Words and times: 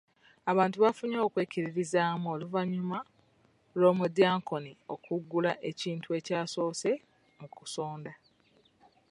Abantu 0.51 0.77
bafunye 0.83 1.17
okwekkiririzaamu 1.27 2.25
oluvannyuma 2.33 2.99
lw'omudyankoni 3.77 4.71
okugula 4.93 5.51
ekintu 5.69 6.07
ekyasoose 6.19 6.91
mu 7.39 7.47
kusonda. 7.55 8.11